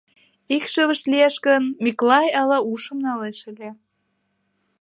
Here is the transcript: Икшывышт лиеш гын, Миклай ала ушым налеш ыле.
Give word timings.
Икшывышт 0.55 1.05
лиеш 1.11 1.35
гын, 1.45 1.63
Миклай 1.83 2.27
ала 2.41 2.57
ушым 2.71 2.97
налеш 3.05 3.39
ыле. 3.51 3.69